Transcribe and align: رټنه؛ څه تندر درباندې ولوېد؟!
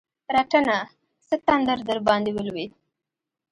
رټنه؛ 0.35 0.77
څه 1.27 1.35
تندر 1.47 1.77
درباندې 1.89 2.31
ولوېد؟! 2.33 2.71